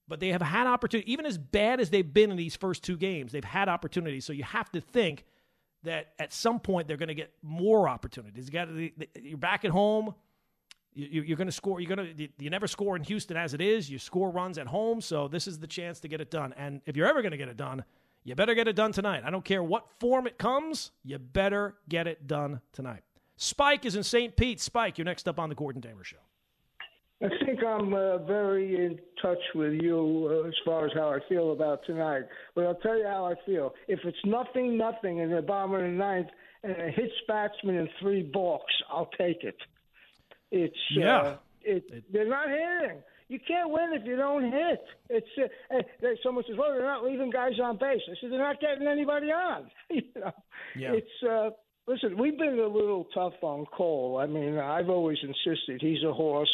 [0.09, 2.96] But they have had opportunity, even as bad as they've been in these first two
[2.96, 4.24] games, they've had opportunities.
[4.24, 5.24] So you have to think
[5.84, 8.46] that at some point they're going to get more opportunities.
[8.46, 8.68] You got
[9.22, 10.14] you're back at home.
[10.92, 11.80] You, you're going to score.
[11.80, 12.28] You're going to.
[12.38, 13.88] You never score in Houston as it is.
[13.88, 16.52] You score runs at home, so this is the chance to get it done.
[16.56, 17.84] And if you're ever going to get it done,
[18.24, 19.22] you better get it done tonight.
[19.24, 20.90] I don't care what form it comes.
[21.04, 23.02] You better get it done tonight.
[23.36, 24.36] Spike is in St.
[24.36, 24.60] Pete.
[24.60, 26.18] Spike, you're next up on the Gordon Damer Show.
[27.22, 31.18] I think I'm uh, very in touch with you uh, as far as how I
[31.28, 32.22] feel about tonight.
[32.54, 33.74] But I'll tell you how I feel.
[33.88, 36.28] If it's nothing, nothing and the bottom of the ninth
[36.62, 39.56] and a hits batsman and three balks, I'll take it.
[40.50, 41.18] It's Yeah.
[41.20, 42.98] Uh, it, they're not hitting.
[43.28, 44.80] You can't win if you don't hit.
[45.11, 45.26] It's
[45.70, 48.61] uh, there- someone says, "Well, they're not leaving guys on base." I said, "They're not
[48.61, 50.33] getting anybody on." you know,
[50.74, 50.94] Yeah.
[50.94, 51.50] it's uh,
[51.87, 52.16] listen.
[52.18, 54.18] We've been a little tough on Cole.
[54.20, 56.50] I mean, I've always insisted he's a horse.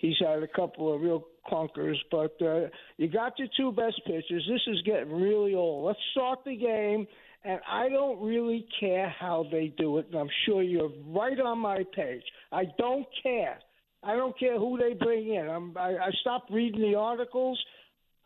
[0.00, 4.48] He's had a couple of real clunkers, but uh, you got your two best pitchers.
[4.50, 5.86] This is getting really old.
[5.86, 7.06] Let's start the game.
[7.42, 11.58] And I don't really care how they do it, and I'm sure you're right on
[11.58, 12.22] my page.
[12.52, 13.58] I don't care.
[14.02, 15.48] I don't care who they bring in.
[15.48, 17.58] I'm, I, I stopped reading the articles.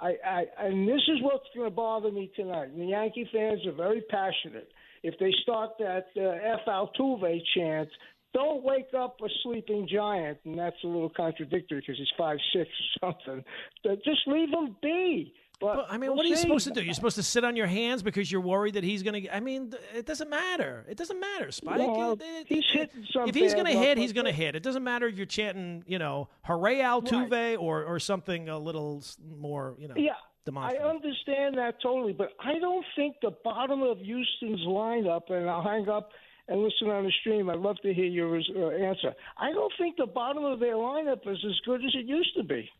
[0.00, 2.76] I, I and this is what's going to bother me tonight.
[2.76, 4.68] The Yankee fans are very passionate.
[5.04, 7.88] If they start that uh, F Altuve chant,
[8.34, 12.68] don't wake up a sleeping giant, and that's a little contradictory because he's five six
[13.02, 13.44] or something.
[13.82, 15.32] But Just leave him be.
[15.60, 16.42] But, But I mean, we'll what are you see.
[16.42, 16.82] supposed to do?
[16.82, 19.34] You're supposed to sit on your hands because you're worried that he's going to.
[19.34, 20.84] I mean, it doesn't matter.
[20.88, 21.78] It doesn't matter, Spike.
[21.78, 24.32] Well, It- it- he's it- hitting some If he's going to hit, he's going to
[24.32, 24.56] hit.
[24.56, 29.02] It doesn't matter if you're chanting, you know, "Hooray Altuve" or or something a little
[29.24, 30.14] more, you know, Yeah,
[30.56, 35.62] I understand that totally, but I don't think the bottom of Houston's lineup, and I'll
[35.62, 36.10] hang up
[36.48, 37.48] and listen on the stream.
[37.48, 39.14] I'd love to hear your uh, answer.
[39.38, 42.44] I don't think the bottom of their lineup is as good as it used to
[42.44, 42.70] be.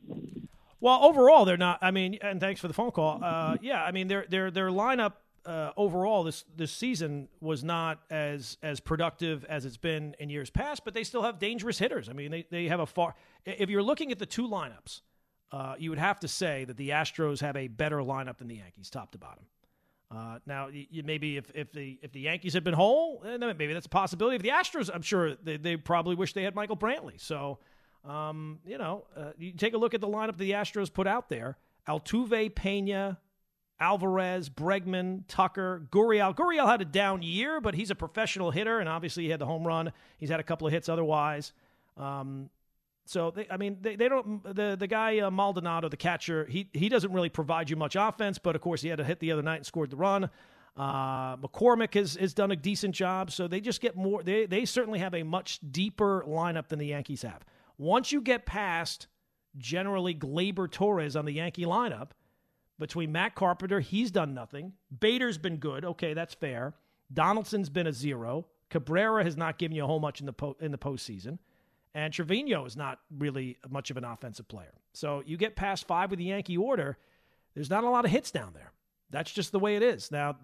[0.81, 1.79] Well, overall, they're not.
[1.81, 3.20] I mean, and thanks for the phone call.
[3.22, 5.14] Uh, yeah, I mean, their their their lineup
[5.46, 10.50] uh, overall this this season was not as as productive as it's been in years
[10.50, 12.09] past, but they still have dangerous hitters.
[12.09, 13.14] I mean, they they have a far.
[13.46, 15.00] If you're looking at the two lineups,
[15.53, 18.57] uh, you would have to say that the Astros have a better lineup than the
[18.57, 19.44] Yankees, top to bottom.
[20.14, 23.57] Uh, now, you, maybe if, if the if the Yankees had been whole, eh, then
[23.57, 24.37] maybe that's a possibility.
[24.37, 27.20] If the Astros, I'm sure they, they probably wish they had Michael Brantley.
[27.20, 27.59] So,
[28.05, 31.29] um, you know, uh, you take a look at the lineup the Astros put out
[31.29, 31.57] there:
[31.88, 33.18] Altuve, Pena,
[33.81, 36.35] Alvarez, Bregman, Tucker, Gurriel.
[36.35, 39.46] Gurriel had a down year, but he's a professional hitter, and obviously he had the
[39.46, 39.92] home run.
[40.18, 41.53] He's had a couple of hits otherwise.
[41.96, 42.50] Um,
[43.06, 44.42] So they, I mean, they, they don't.
[44.42, 48.38] The the guy uh, Maldonado, the catcher, he he doesn't really provide you much offense.
[48.38, 50.30] But of course, he had a hit the other night and scored the run.
[50.76, 53.30] Uh, McCormick has has done a decent job.
[53.30, 54.22] So they just get more.
[54.22, 57.44] They they certainly have a much deeper lineup than the Yankees have.
[57.76, 59.06] Once you get past
[59.56, 62.10] generally Gleyber Torres on the Yankee lineup,
[62.78, 64.72] between Matt Carpenter, he's done nothing.
[64.98, 65.84] Bader's been good.
[65.84, 66.74] Okay, that's fair.
[67.12, 68.46] Donaldson's been a zero.
[68.70, 71.38] Cabrera has not given you a whole much in the po- in the postseason.
[71.94, 74.72] And Trevino is not really much of an offensive player.
[74.94, 76.98] So you get past five with the Yankee order,
[77.54, 78.72] there's not a lot of hits down there.
[79.11, 80.11] That's just the way it is.
[80.11, 80.37] Now,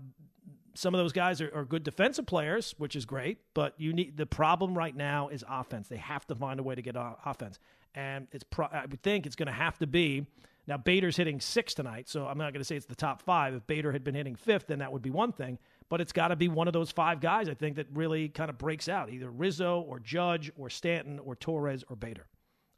[0.75, 4.17] some of those guys are, are, good defensive players, which is great, but you need
[4.17, 5.89] the problem right now is offense.
[5.89, 7.59] They have to find a way to get offense,
[7.95, 10.27] and it's pro, I would think it's going to have to be.
[10.69, 13.55] Now Bader's hitting six tonight, so I'm not going to say it's the top five.
[13.55, 15.59] If Bader had been hitting fifth, then that would be one thing
[15.91, 18.49] but it's got to be one of those five guys, I think, that really kind
[18.49, 22.27] of breaks out either Rizzo or Judge or Stanton or Torres or Bader.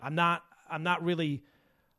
[0.00, 1.44] I'm not, I'm not really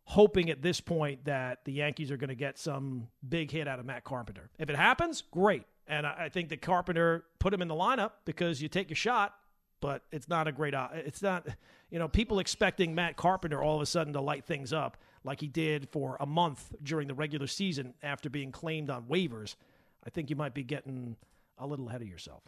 [0.05, 3.79] hoping at this point that the Yankees are going to get some big hit out
[3.79, 4.49] of Matt Carpenter.
[4.57, 5.63] If it happens, great.
[5.87, 9.35] And I, think that Carpenter put him in the lineup because you take a shot,
[9.81, 10.73] but it's not a great.
[10.73, 11.45] Uh, it's not,
[11.89, 15.41] you know, people expecting Matt Carpenter all of a sudden to light things up like
[15.41, 19.55] he did for a month during the regular season after being claimed on waivers.
[20.05, 21.15] I think you might be getting
[21.57, 22.43] a little ahead of yourself.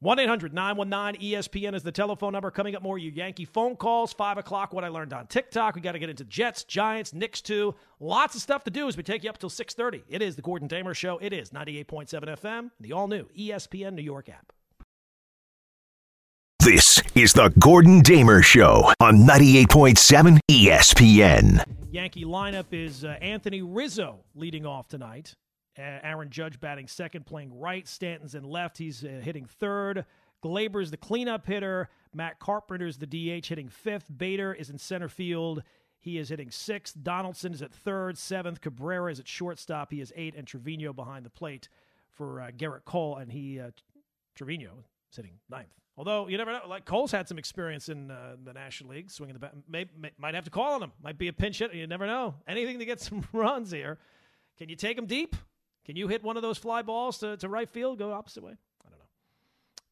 [0.00, 2.50] 1 800 919 ESPN is the telephone number.
[2.50, 4.12] Coming up more, your Yankee phone calls.
[4.12, 5.74] 5 o'clock, what I learned on TikTok.
[5.74, 7.74] We got to get into Jets, Giants, Knicks, too.
[7.98, 10.02] Lots of stuff to do as we take you up till 6.30.
[10.08, 11.18] It is the Gordon Damer Show.
[11.18, 14.52] It is 98.7 FM, the all-new ESPN New York app.
[16.58, 21.64] This is the Gordon Damer Show on 98.7 ESPN.
[21.90, 25.36] Yankee lineup is uh, Anthony Rizzo leading off tonight.
[25.78, 27.86] Aaron Judge batting second, playing right.
[27.86, 28.78] Stanton's in left.
[28.78, 30.04] He's uh, hitting third.
[30.42, 31.88] Gleyber's the cleanup hitter.
[32.14, 34.06] Matt Carpenter's the DH hitting fifth.
[34.16, 35.62] Bader is in center field.
[35.98, 36.96] He is hitting sixth.
[37.02, 38.16] Donaldson is at third.
[38.16, 38.60] Seventh.
[38.60, 39.90] Cabrera is at shortstop.
[39.90, 40.34] He is eight.
[40.36, 41.68] And Trevino behind the plate
[42.10, 43.16] for uh, Gerrit Cole.
[43.16, 43.70] And he, uh,
[44.34, 45.68] Trevino, is hitting ninth.
[45.98, 49.32] Although you never know, like Cole's had some experience in uh, the National League, swinging
[49.34, 49.54] the bat.
[49.68, 50.92] May, may, might have to call on him.
[51.02, 51.74] Might be a pinch hit.
[51.74, 52.34] You never know.
[52.46, 53.98] Anything to get some runs here.
[54.58, 55.36] Can you take him deep?
[55.86, 58.56] Can you hit one of those fly balls to, to right field, go opposite way?
[58.84, 59.04] I don't know.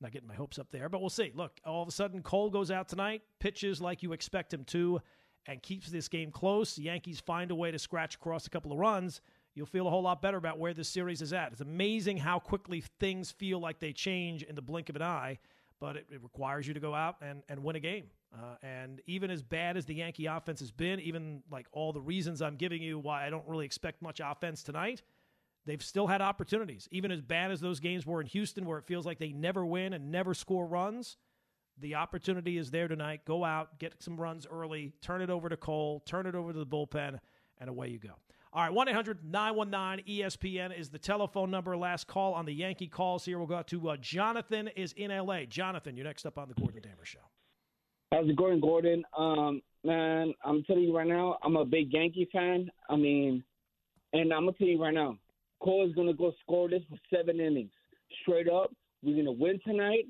[0.00, 1.30] Not getting my hopes up there, but we'll see.
[1.36, 5.00] Look, all of a sudden, Cole goes out tonight, pitches like you expect him to,
[5.46, 6.74] and keeps this game close.
[6.74, 9.20] The Yankees find a way to scratch across a couple of runs.
[9.54, 11.52] You'll feel a whole lot better about where this series is at.
[11.52, 15.38] It's amazing how quickly things feel like they change in the blink of an eye,
[15.78, 18.06] but it, it requires you to go out and, and win a game.
[18.34, 22.00] Uh, and even as bad as the Yankee offense has been, even like all the
[22.00, 25.02] reasons I'm giving you why I don't really expect much offense tonight,
[25.66, 28.84] They've still had opportunities, even as bad as those games were in Houston, where it
[28.84, 31.16] feels like they never win and never score runs.
[31.80, 33.22] The opportunity is there tonight.
[33.24, 36.58] Go out, get some runs early, turn it over to Cole, turn it over to
[36.58, 37.18] the bullpen,
[37.58, 38.10] and away you go.
[38.52, 41.76] All right, 1 800 919 ESPN is the telephone number.
[41.76, 43.38] Last call on the Yankee calls here.
[43.38, 45.44] We'll go out to uh, Jonathan is in LA.
[45.48, 47.18] Jonathan, you're next up on the Gordon Damer Show.
[48.12, 49.02] How's it going, Gordon?
[49.18, 52.70] Um, man, I'm telling you right now, I'm a big Yankee fan.
[52.88, 53.42] I mean,
[54.12, 55.18] and I'm gonna tell you right now,
[55.64, 57.70] Cole is going to go score this for seven innings.
[58.22, 58.70] Straight up,
[59.02, 60.04] we're going to win tonight.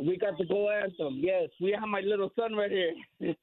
[0.00, 1.18] We got the goal anthem.
[1.20, 2.92] Yes, we have my little son right here.
[3.20, 3.36] Let's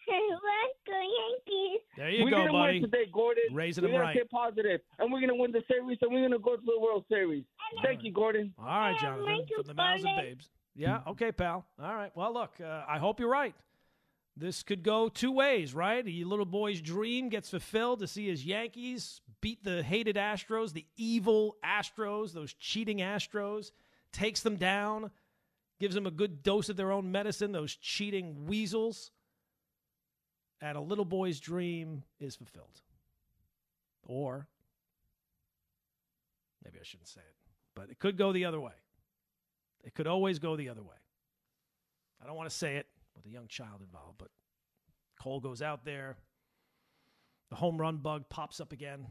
[0.88, 1.81] go Yankees.
[1.97, 2.79] There you we're go, gonna buddy.
[2.79, 3.43] Win today, Gordon.
[3.51, 4.15] Raising we're them gonna right.
[4.15, 6.62] stay positive, and we're going to win the series, and we're going to go to
[6.65, 7.43] the World Series.
[7.84, 8.53] Thank you, Gordon.
[8.58, 9.45] All right, Jonathan.
[9.55, 10.49] From the mouths of babes.
[10.75, 11.65] Yeah, okay, pal.
[11.81, 12.12] All right.
[12.15, 13.55] Well, look, uh, I hope you're right.
[14.38, 16.06] This could go two ways, right?
[16.06, 20.86] A little boy's dream gets fulfilled to see his Yankees beat the hated Astros, the
[20.98, 23.71] evil Astros, those cheating Astros,
[24.12, 25.12] takes them down,
[25.80, 29.12] gives them a good dose of their own medicine, those cheating weasels.
[30.60, 32.82] And a little boy's dream is fulfilled.
[34.06, 34.48] Or,
[36.63, 37.36] maybe I shouldn't say it,
[37.74, 38.74] but it could go the other way.
[39.86, 40.95] It could always go the other way.
[42.21, 44.17] I don't want to say it with a young child involved.
[44.17, 44.30] But
[45.19, 46.17] Cole goes out there.
[47.49, 49.08] The home run bug pops up again.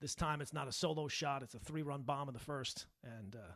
[0.00, 2.86] This time it's not a solo shot, it's a three run bomb in the first.
[3.02, 3.52] And uh,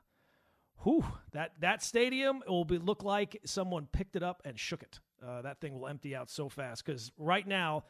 [0.82, 4.98] whew, that, that stadium will be, look like someone picked it up and shook it.
[5.26, 7.84] Uh, that thing will empty out so fast because right now,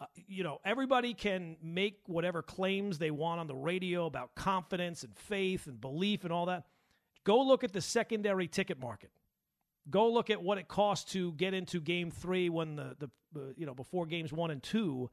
[0.00, 5.02] uh, you know, everybody can make whatever claims they want on the radio about confidence
[5.02, 6.64] and faith and belief and all that.
[7.24, 9.10] Go look at the secondary ticket market.
[9.90, 13.52] Go look at what it costs to get into Game Three when the the uh,
[13.56, 15.10] you know before Games One and Two,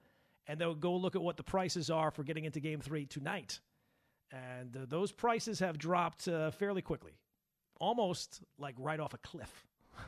[0.47, 3.59] and then go look at what the prices are for getting into Game Three tonight,
[4.31, 7.13] and uh, those prices have dropped uh, fairly quickly,
[7.79, 9.65] almost like right off a cliff.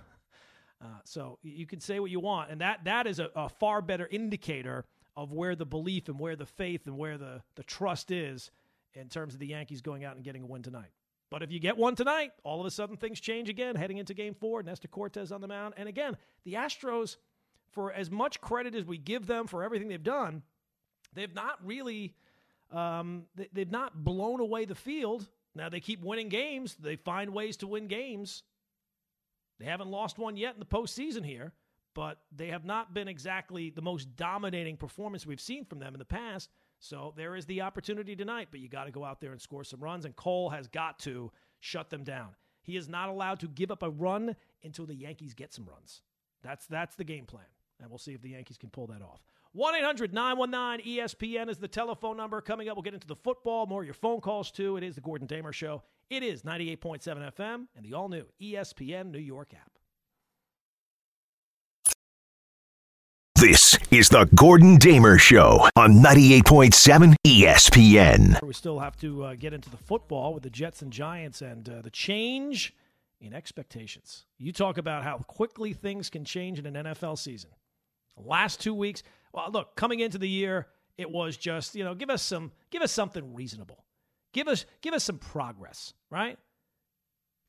[0.81, 3.81] Uh, so you can say what you want, and that that is a, a far
[3.81, 4.83] better indicator
[5.15, 8.51] of where the belief and where the faith and where the, the trust is
[8.93, 10.91] in terms of the Yankees going out and getting a win tonight.
[11.33, 14.13] But if you get one tonight, all of a sudden things change again heading into
[14.13, 14.61] game four.
[14.61, 15.73] Nestor Cortes on the mound.
[15.77, 16.15] And again,
[16.45, 17.15] the Astros,
[17.71, 20.43] for as much credit as we give them for everything they've done,
[21.15, 22.13] they've not really
[22.71, 25.27] um, they, have not blown away the field.
[25.55, 26.75] Now they keep winning games.
[26.75, 28.43] They find ways to win games.
[29.59, 31.51] They haven't lost one yet in the postseason here,
[31.95, 35.99] but they have not been exactly the most dominating performance we've seen from them in
[35.99, 36.51] the past.
[36.83, 39.63] So there is the opportunity tonight, but you got to go out there and score
[39.63, 42.35] some runs, and Cole has got to shut them down.
[42.61, 46.01] He is not allowed to give up a run until the Yankees get some runs.
[46.41, 47.45] That's that's the game plan,
[47.79, 49.23] and we'll see if the Yankees can pull that off.
[49.53, 52.41] 1 800 919 ESPN is the telephone number.
[52.41, 54.75] Coming up, we'll get into the football, more your phone calls too.
[54.75, 55.83] It is the Gordon Damer Show.
[56.09, 56.99] It is 98.7
[57.31, 59.72] FM and the all new ESPN New York app.
[63.43, 68.41] This is the Gordon Damer Show on 98.7 ESPN.
[68.41, 71.67] We still have to uh, get into the football with the Jets and Giants and
[71.67, 72.73] uh, the change
[73.19, 74.23] in expectations.
[74.37, 77.49] You talk about how quickly things can change in an NFL season.
[78.15, 79.03] Last two weeks,
[79.33, 82.81] well, look, coming into the year, it was just you know give us some give
[82.81, 83.83] us something reasonable,
[84.31, 86.39] give us give us some progress, right?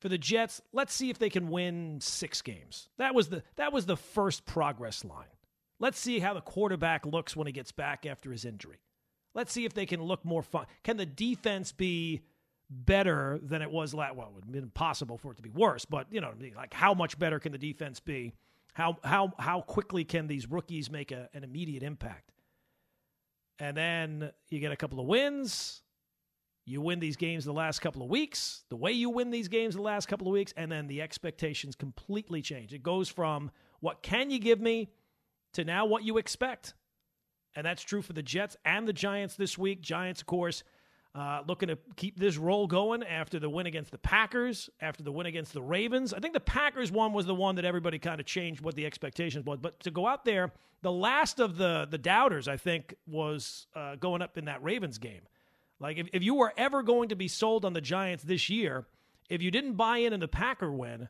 [0.01, 2.89] For the Jets, let's see if they can win six games.
[2.97, 5.27] That was the that was the first progress line.
[5.79, 8.79] Let's see how the quarterback looks when he gets back after his injury.
[9.33, 10.65] Let's see if they can look more fun.
[10.83, 12.21] Can the defense be
[12.69, 14.15] better than it was last?
[14.15, 16.73] Well, it would have been impossible for it to be worse, but you know, like
[16.73, 18.33] how much better can the defense be?
[18.73, 22.31] How how how quickly can these rookies make a, an immediate impact?
[23.59, 25.81] And then you get a couple of wins.
[26.65, 29.75] You win these games the last couple of weeks, the way you win these games
[29.75, 32.73] the last couple of weeks, and then the expectations completely change.
[32.73, 34.89] It goes from what can you give me
[35.55, 36.73] to now what you expect.
[37.55, 39.81] And that's true for the Jets and the Giants this week.
[39.81, 40.63] Giants, of course,
[41.15, 45.11] uh, looking to keep this roll going after the win against the Packers, after the
[45.13, 46.13] win against the Ravens.
[46.13, 48.85] I think the Packers one was the one that everybody kind of changed what the
[48.85, 49.59] expectations was.
[49.61, 53.95] But to go out there, the last of the the doubters, I think, was uh,
[53.95, 55.21] going up in that Ravens game.
[55.79, 58.85] Like if, if you were ever going to be sold on the Giants this year,
[59.29, 61.07] if you didn't buy in in the Packer win,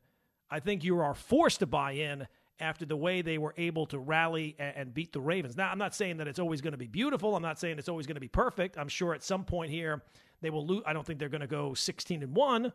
[0.51, 2.27] I think you are forced to buy in
[2.59, 5.57] after the way they were able to rally and, and beat the Ravens.
[5.57, 7.35] Now, I'm not saying that it's always going to be beautiful.
[7.35, 8.77] I'm not saying it's always going to be perfect.
[8.77, 10.03] I'm sure at some point here
[10.41, 10.83] they will lose.
[10.85, 12.71] I don't think they're going to go 16 and one.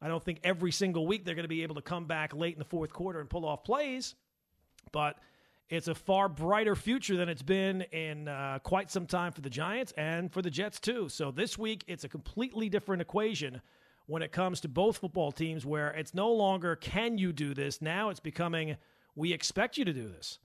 [0.00, 2.54] I don't think every single week they're going to be able to come back late
[2.54, 4.14] in the fourth quarter and pull off plays.
[4.90, 5.18] But
[5.68, 9.48] it's a far brighter future than it's been in uh, quite some time for the
[9.48, 11.08] Giants and for the Jets, too.
[11.08, 13.62] So this week, it's a completely different equation
[14.06, 17.80] when it comes to both football teams, where it's no longer can you do this?
[17.80, 18.76] Now it's becoming
[19.14, 20.38] we expect you to do this.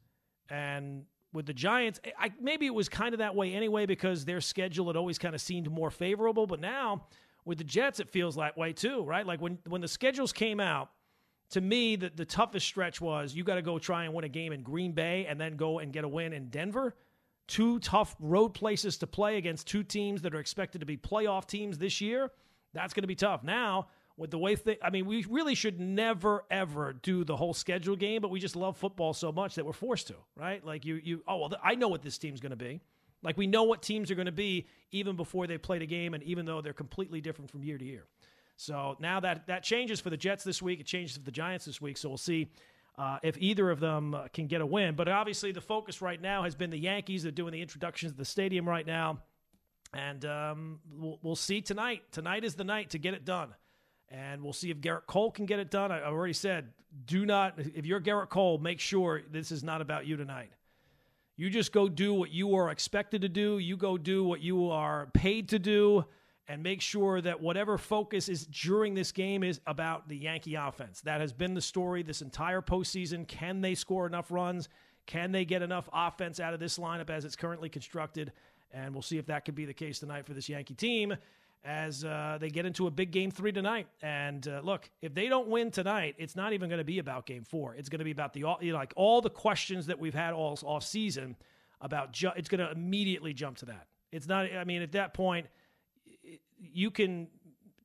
[0.49, 4.41] And with the Giants, I, maybe it was kind of that way anyway because their
[4.41, 6.47] schedule had always kind of seemed more favorable.
[6.47, 7.05] But now
[7.45, 9.25] with the Jets, it feels that way too, right?
[9.25, 10.89] Like when, when the schedules came out,
[11.51, 14.29] to me, the, the toughest stretch was you got to go try and win a
[14.29, 16.95] game in Green Bay and then go and get a win in Denver.
[17.47, 21.45] Two tough road places to play against two teams that are expected to be playoff
[21.45, 22.31] teams this year.
[22.73, 23.43] That's going to be tough.
[23.43, 27.53] Now, with the way things, I mean, we really should never ever do the whole
[27.53, 30.65] schedule game, but we just love football so much that we're forced to, right?
[30.65, 31.23] Like you, you.
[31.27, 32.81] Oh well, I know what this team's going to be.
[33.21, 36.15] Like we know what teams are going to be even before they played a game,
[36.15, 38.05] and even though they're completely different from year to year.
[38.55, 41.65] So now that that changes for the Jets this week, it changes for the Giants
[41.65, 41.97] this week.
[41.97, 42.49] So we'll see.
[42.99, 44.95] Uh, if either of them uh, can get a win.
[44.95, 47.21] But obviously, the focus right now has been the Yankees.
[47.21, 49.19] They're doing the introductions to the stadium right now.
[49.93, 52.01] And um, we'll, we'll see tonight.
[52.11, 53.53] Tonight is the night to get it done
[54.09, 55.91] and we'll see if Gerrit Cole can get it done.
[55.91, 56.69] I already said,
[57.05, 60.51] do not, if you're Gerrit Cole, make sure this is not about you tonight.
[61.35, 63.59] You just go do what you are expected to do.
[63.59, 66.05] You go do what you are paid to do,
[66.47, 71.01] and make sure that whatever focus is during this game is about the Yankee offense.
[71.01, 73.27] That has been the story this entire postseason.
[73.27, 74.69] Can they score enough runs?
[75.05, 78.31] Can they get enough offense out of this lineup as it's currently constructed?
[78.71, 81.15] And we'll see if that could be the case tonight for this Yankee team
[81.67, 83.87] as uh, they get into a big game three tonight.
[84.01, 87.25] And uh, look, if they don't win tonight, it's not even going to be about
[87.25, 87.75] game four.
[87.75, 90.33] It's going to be about the you know, like all the questions that we've had
[90.33, 91.35] all off season
[91.81, 92.13] about.
[92.13, 93.87] Ju- it's going to immediately jump to that.
[94.13, 94.45] It's not.
[94.55, 95.47] I mean, at that point,
[96.57, 97.27] you can.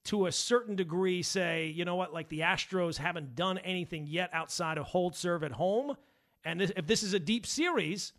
[0.07, 4.31] To a certain degree, say, you know what, like the Astros haven't done anything yet
[4.33, 5.97] outside of hold serve at home.
[6.45, 8.13] And this, if this is a deep series,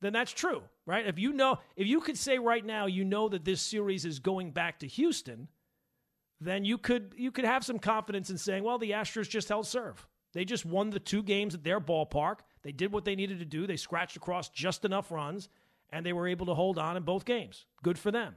[0.00, 1.06] then that's true, right?
[1.06, 4.18] If you know, if you could say right now, you know that this series is
[4.18, 5.48] going back to Houston,
[6.40, 9.66] then you could you could have some confidence in saying, well, the Astros just held
[9.66, 10.06] serve.
[10.34, 12.40] They just won the two games at their ballpark.
[12.62, 13.66] They did what they needed to do.
[13.66, 15.48] They scratched across just enough runs,
[15.90, 17.66] and they were able to hold on in both games.
[17.82, 18.34] Good for them.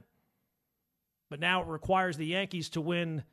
[1.30, 3.24] But now it requires the Yankees to win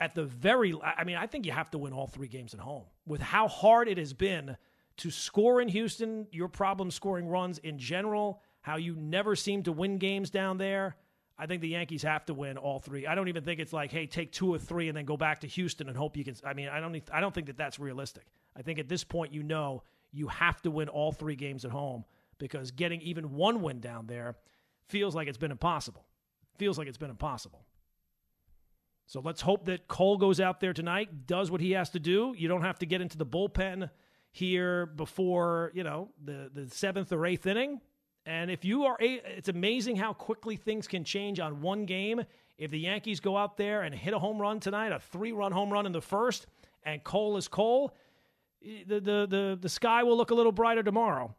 [0.00, 2.60] at the very I mean, I think you have to win all three games at
[2.60, 2.84] home.
[3.06, 4.56] With how hard it has been
[4.98, 9.72] to score in Houston, your problem scoring runs in general, how you never seem to
[9.72, 10.96] win games down there.
[11.38, 13.06] I think the Yankees have to win all three.
[13.06, 15.40] I don't even think it's like, hey, take two or three and then go back
[15.40, 16.34] to Houston and hope you can.
[16.44, 16.98] I mean, I don't.
[17.12, 18.24] I don't think that that's realistic.
[18.56, 19.82] I think at this point, you know,
[20.12, 22.04] you have to win all three games at home
[22.38, 24.36] because getting even one win down there
[24.88, 26.06] feels like it's been impossible.
[26.58, 27.66] Feels like it's been impossible.
[29.06, 32.34] So let's hope that Cole goes out there tonight, does what he has to do.
[32.36, 33.90] You don't have to get into the bullpen
[34.30, 37.80] here before you know the the seventh or eighth inning.
[38.26, 42.24] And if you are, a, it's amazing how quickly things can change on one game.
[42.58, 45.72] If the Yankees go out there and hit a home run tonight, a three-run home
[45.72, 46.48] run in the first,
[46.82, 47.94] and Cole is Cole,
[48.62, 51.34] the the the, the sky will look a little brighter tomorrow.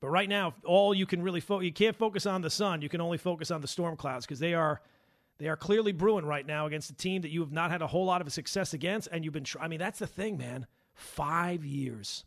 [0.00, 2.82] But right now, all you can really fo- you can't focus on the sun.
[2.82, 4.80] You can only focus on the storm clouds because they are
[5.38, 7.86] they are clearly brewing right now against a team that you have not had a
[7.86, 9.44] whole lot of success against, and you've been.
[9.44, 10.66] Tr- I mean, that's the thing, man.
[10.94, 12.24] Five years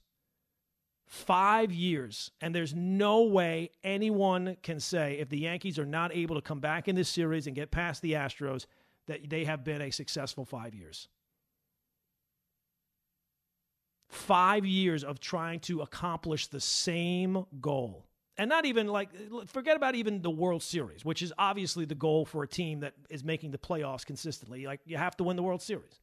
[1.07, 2.31] Five years.
[2.41, 6.59] And there's no way anyone can say if the Yankees are not able to come
[6.59, 8.65] back in this series and get past the Astros
[9.07, 11.07] that they have been a successful five years.
[14.09, 18.05] Five years of trying to accomplish the same goal.
[18.37, 19.09] And not even like,
[19.47, 22.93] forget about even the World Series, which is obviously the goal for a team that
[23.09, 24.65] is making the playoffs consistently.
[24.65, 26.01] Like, you have to win the World Series.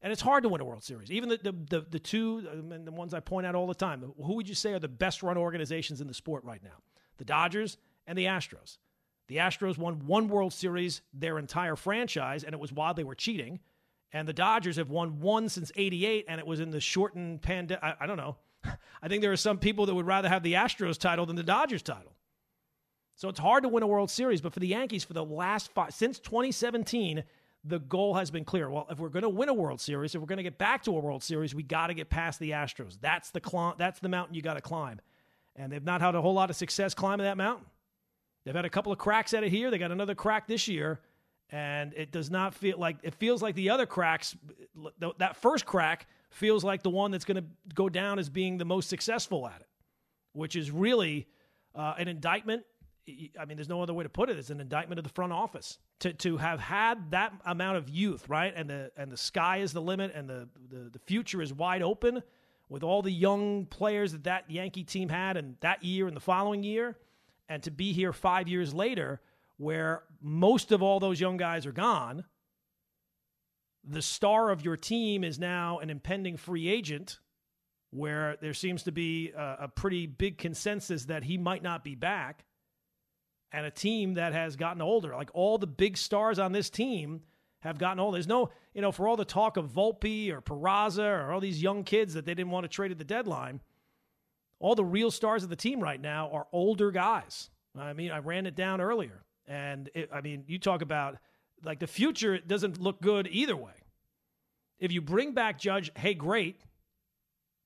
[0.00, 1.10] And it's hard to win a World Series.
[1.10, 4.12] Even the, the, the, the two, and the ones I point out all the time,
[4.24, 6.82] who would you say are the best run organizations in the sport right now?
[7.16, 8.78] The Dodgers and the Astros.
[9.26, 13.16] The Astros won one World Series their entire franchise, and it was while they were
[13.16, 13.58] cheating.
[14.12, 17.82] And the Dodgers have won one since 88, and it was in the shortened pandemic.
[17.82, 18.36] I, I don't know.
[19.02, 21.42] I think there are some people that would rather have the Astros title than the
[21.42, 22.14] Dodgers title.
[23.16, 25.72] So it's hard to win a World Series, but for the Yankees, for the last
[25.72, 27.24] five, since 2017,
[27.64, 28.70] the goal has been clear.
[28.70, 30.82] Well, if we're going to win a World Series, if we're going to get back
[30.84, 32.98] to a World Series, we got to get past the Astros.
[33.00, 35.00] That's the cl- that's the mountain you got to climb.
[35.56, 37.66] And they've not had a whole lot of success climbing that mountain.
[38.44, 39.70] They've had a couple of cracks at it here.
[39.70, 41.00] They got another crack this year,
[41.50, 44.36] and it does not feel like it feels like the other cracks.
[45.18, 47.44] That first crack feels like the one that's going to
[47.74, 49.68] go down as being the most successful at it,
[50.32, 51.26] which is really
[51.74, 52.64] uh, an indictment.
[53.38, 54.38] I mean, there's no other way to put it.
[54.38, 58.28] It's an indictment of the front office to to have had that amount of youth,
[58.28, 58.52] right?
[58.54, 61.82] And the and the sky is the limit, and the the, the future is wide
[61.82, 62.22] open
[62.68, 66.20] with all the young players that that Yankee team had, and that year and the
[66.20, 66.96] following year,
[67.48, 69.20] and to be here five years later,
[69.56, 72.24] where most of all those young guys are gone.
[73.84, 77.20] The star of your team is now an impending free agent,
[77.90, 81.94] where there seems to be a, a pretty big consensus that he might not be
[81.94, 82.44] back
[83.52, 85.14] and a team that has gotten older.
[85.14, 87.22] Like all the big stars on this team
[87.60, 88.16] have gotten older.
[88.16, 91.62] There's no, you know, for all the talk of Volpe or Peraza or all these
[91.62, 93.60] young kids that they didn't want to trade at the deadline,
[94.60, 97.50] all the real stars of the team right now are older guys.
[97.76, 99.24] I mean, I ran it down earlier.
[99.46, 101.18] And it, I mean, you talk about
[101.64, 103.72] like the future it doesn't look good either way.
[104.78, 106.60] If you bring back Judge, hey, great.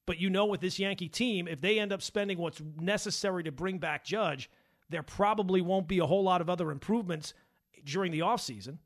[0.07, 3.53] But you know, with this Yankee team, if they end up spending what's necessary to
[3.53, 4.51] bring back Judge,
[4.93, 7.35] there probably won't be a whole lot of other improvements
[7.85, 8.79] during the offseason.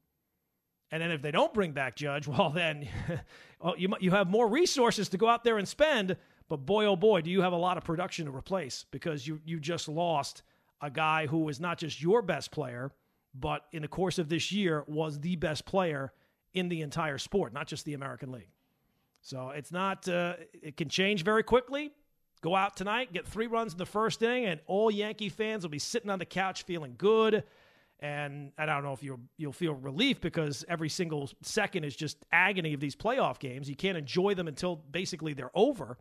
[0.90, 2.88] And then if they don't bring back Judge, well, then
[3.60, 6.16] well, you, you have more resources to go out there and spend.
[6.48, 9.40] But boy, oh boy, do you have a lot of production to replace because you,
[9.44, 10.42] you just lost
[10.80, 12.92] a guy who is not just your best player,
[13.34, 16.12] but in the course of this year was the best player
[16.54, 18.50] in the entire sport, not just the American League.
[19.22, 21.90] So it's not, uh, it can change very quickly.
[22.42, 25.70] Go out tonight, get three runs in the first inning, and all Yankee fans will
[25.70, 27.44] be sitting on the couch feeling good.
[28.00, 32.18] And I don't know if you'll you'll feel relief because every single second is just
[32.30, 33.70] agony of these playoff games.
[33.70, 35.96] You can't enjoy them until basically they're over.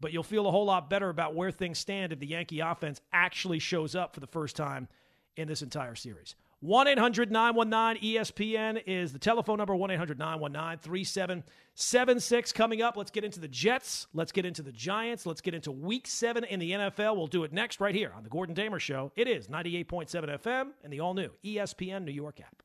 [0.00, 3.00] But you'll feel a whole lot better about where things stand if the Yankee offense
[3.12, 4.88] actually shows up for the first time
[5.36, 6.34] in this entire series.
[6.62, 12.52] 1 800 919 ESPN is the telephone number 1 800 919 3776.
[12.52, 14.06] Coming up, let's get into the Jets.
[14.14, 15.26] Let's get into the Giants.
[15.26, 17.16] Let's get into week seven in the NFL.
[17.16, 19.10] We'll do it next right here on The Gordon Damer Show.
[19.16, 20.06] It is 98.7
[20.38, 22.62] FM and the all new ESPN New York app.